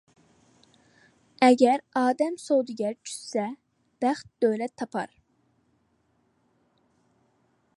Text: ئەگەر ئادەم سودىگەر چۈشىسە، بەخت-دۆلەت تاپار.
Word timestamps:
ئەگەر 1.47 1.83
ئادەم 1.99 2.39
سودىگەر 2.45 2.97
چۈشىسە، 3.03 3.43
بەخت-دۆلەت 4.05 4.75
تاپار. 4.83 5.15